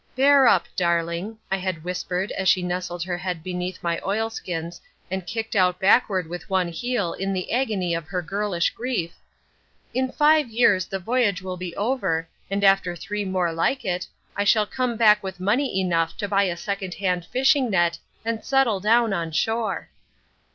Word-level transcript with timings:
"Bear 0.15 0.47
up, 0.47 0.65
darling," 0.75 1.37
I 1.51 1.57
had 1.57 1.83
whispered 1.83 2.31
as 2.31 2.49
she 2.49 2.63
nestled 2.63 3.03
her 3.03 3.19
head 3.19 3.43
beneath 3.43 3.83
my 3.83 4.01
oilskins 4.03 4.81
and 5.11 5.27
kicked 5.27 5.55
out 5.55 5.77
backward 5.79 6.25
with 6.27 6.49
one 6.49 6.69
heel 6.69 7.13
in 7.13 7.33
the 7.33 7.51
agony 7.51 7.93
of 7.93 8.07
her 8.07 8.23
girlish 8.23 8.71
grief, 8.71 9.13
"in 9.93 10.11
five 10.11 10.49
years 10.49 10.87
the 10.87 10.97
voyage 10.97 11.43
will 11.43 11.55
be 11.55 11.75
over, 11.75 12.27
and 12.49 12.63
after 12.63 12.95
three 12.95 13.25
more 13.25 13.53
like 13.53 13.85
it, 13.85 14.07
I 14.35 14.43
shall 14.43 14.65
come 14.65 14.97
back 14.97 15.21
with 15.21 15.39
money 15.39 15.79
enough 15.81 16.17
to 16.17 16.27
buy 16.27 16.45
a 16.45 16.57
second 16.57 16.95
hand 16.95 17.23
fishing 17.23 17.69
net 17.69 17.99
and 18.25 18.43
settle 18.43 18.79
down 18.79 19.13
on 19.13 19.31
shore." 19.31 19.89